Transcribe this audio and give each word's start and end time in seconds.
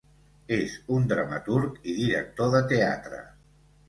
És 0.55 0.77
un 0.95 1.03
dramaturg 1.11 1.77
i 1.93 1.95
director 1.97 2.49
de 2.57 2.63
teatre. 2.73 3.21